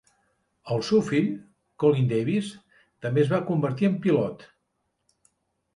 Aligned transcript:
El 0.75 0.79
seu 0.87 1.03
fill, 1.09 1.27
Colin 1.83 2.09
Davis, 2.15 2.49
també 3.07 3.25
es 3.27 3.31
va 3.35 3.43
convertir 3.53 3.91
en 3.91 4.01
pilot. 4.07 4.45